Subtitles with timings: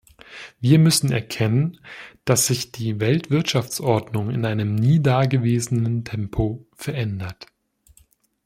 [0.59, 1.79] Wir müssen erkennen,
[2.25, 7.45] dass sich die Weltwirtschaftsordnung in einem nie da gewesenen Tempo verändert.